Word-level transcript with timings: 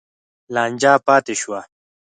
لانجه 0.53 0.93
پاتې 1.05 1.33
شوه. 1.41 1.59